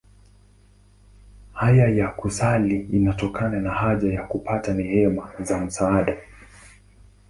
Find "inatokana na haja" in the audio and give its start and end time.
2.79-4.13